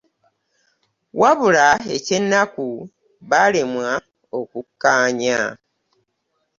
[1.19, 1.65] Wabula
[1.95, 2.67] ekyennaku
[3.29, 3.89] baalemwa
[4.39, 5.39] okukkaanya